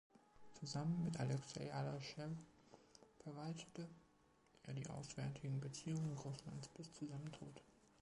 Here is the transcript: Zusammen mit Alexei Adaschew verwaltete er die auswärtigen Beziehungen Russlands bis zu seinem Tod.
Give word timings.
Zusammen 0.59 1.03
mit 1.05 1.19
Alexei 1.19 1.71
Adaschew 1.71 2.33
verwaltete 3.23 3.87
er 4.63 4.73
die 4.73 4.87
auswärtigen 4.89 5.59
Beziehungen 5.59 6.17
Russlands 6.25 6.69
bis 6.69 6.91
zu 6.91 7.05
seinem 7.05 7.31
Tod. 7.31 7.61